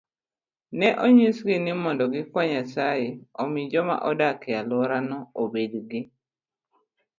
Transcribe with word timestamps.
Ne 0.79 0.89
onyisgi 1.05 1.55
ni 1.63 1.73
mondo 1.81 2.03
gikwa 2.13 2.41
Nyasaye 2.51 3.09
omi 3.41 3.61
joma 3.71 3.95
odak 4.09 4.39
e 4.51 4.53
alworano 4.61 5.17
obed 5.41 5.73
gi 5.89 6.01